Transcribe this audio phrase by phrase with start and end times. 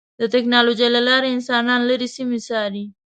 [0.19, 2.85] د ټکنالوجۍ له لارې انسانان لرې سیمې څاري.